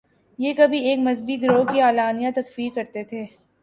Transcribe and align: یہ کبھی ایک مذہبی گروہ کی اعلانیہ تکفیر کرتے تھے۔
یہ 0.39 0.53
کبھی 0.57 0.79
ایک 0.79 0.99
مذہبی 0.99 1.41
گروہ 1.41 1.63
کی 1.71 1.81
اعلانیہ 1.81 2.29
تکفیر 2.35 2.69
کرتے 2.75 3.03
تھے۔ 3.03 3.25